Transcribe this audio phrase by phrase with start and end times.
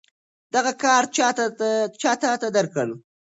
[0.55, 1.09] دغه کارت
[2.01, 2.87] چا تاته درکړ؟